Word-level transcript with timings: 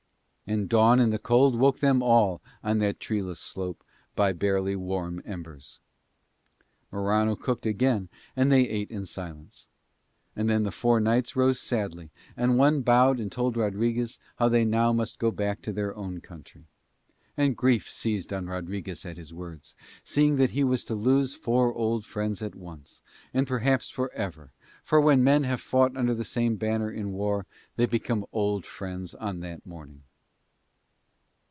And 0.47 0.67
dawn 0.67 0.99
and 0.99 1.13
the 1.13 1.17
cold 1.19 1.57
woke 1.57 1.79
them 1.79 2.03
all 2.03 2.41
on 2.61 2.79
that 2.79 2.99
treeless 2.99 3.39
slope 3.39 3.85
by 4.17 4.33
barely 4.33 4.75
warm 4.75 5.21
embers. 5.23 5.79
Morano 6.91 7.37
cooked 7.37 7.65
again 7.65 8.09
and 8.35 8.51
they 8.51 8.67
ate 8.67 8.91
in 8.91 9.05
silence. 9.05 9.69
And 10.35 10.49
then 10.49 10.63
the 10.63 10.69
four 10.71 10.99
knights 10.99 11.37
rose 11.37 11.57
sadly 11.57 12.11
and 12.35 12.57
one 12.57 12.81
bowed 12.81 13.17
and 13.17 13.31
told 13.31 13.55
Rodriguez 13.55 14.19
how 14.39 14.49
they 14.49 14.65
must 14.65 15.21
now 15.21 15.25
go 15.29 15.31
back 15.31 15.61
to 15.61 15.71
their 15.71 15.95
own 15.95 16.19
country. 16.19 16.65
And 17.37 17.55
grief 17.55 17.89
seized 17.89 18.33
on 18.33 18.47
Rodriguez 18.47 19.05
at 19.05 19.15
his 19.15 19.33
words, 19.33 19.73
seeing 20.03 20.35
that 20.35 20.51
he 20.51 20.65
was 20.65 20.83
to 20.83 20.95
lose 20.95 21.33
four 21.33 21.73
old 21.73 22.05
friends 22.05 22.41
at 22.41 22.55
once 22.55 23.01
and 23.33 23.47
perhaps 23.47 23.89
for 23.89 24.11
ever, 24.11 24.51
for 24.83 24.99
when 24.99 25.23
men 25.23 25.45
have 25.45 25.61
fought 25.61 25.95
under 25.95 26.13
the 26.13 26.25
same 26.25 26.57
banner 26.57 26.91
in 26.91 27.13
war 27.13 27.45
they 27.77 27.85
become 27.85 28.25
old 28.33 28.65
friends 28.65 29.15
on 29.15 29.39
that 29.39 29.65
morning. 29.65 30.03